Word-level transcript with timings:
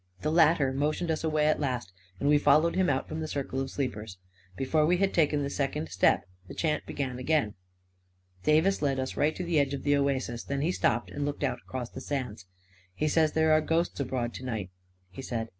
The 0.23 0.31
latter 0.31 0.73
motioned 0.73 1.11
us 1.11 1.23
away 1.23 1.45
at 1.45 1.59
last, 1.59 1.93
and 2.19 2.27
we 2.27 2.39
followed 2.39 2.75
him 2.75 2.89
out 2.89 3.07
from 3.07 3.19
the 3.19 3.27
circle 3.27 3.59
of 3.59 3.69
sleepers. 3.69 4.17
Before 4.57 4.83
we 4.83 4.97
had 4.97 5.13
taken 5.13 5.43
the 5.43 5.49
second 5.51 5.89
step, 5.89 6.23
the 6.47 6.55
chant 6.55 6.87
began 6.87 7.19
again. 7.19 7.53
Davis 8.41 8.81
led 8.81 8.99
us 8.99 9.15
right 9.15 9.35
to 9.35 9.43
the 9.43 9.59
edge 9.59 9.75
of 9.75 9.83
the 9.83 9.95
oasis. 9.95 10.43
Then 10.43 10.61
he 10.61 10.71
stopped 10.71 11.11
and 11.11 11.23
looked 11.23 11.43
out 11.43 11.59
across 11.59 11.91
the 11.91 12.01
sands. 12.01 12.45
11 12.93 12.93
He 12.95 13.07
says 13.09 13.33
there 13.33 13.51
are 13.51 13.61
ghosts 13.61 13.99
abroad 13.99 14.33
to 14.33 14.43
night," 14.43 14.71
he 15.11 15.21
said. 15.21 15.49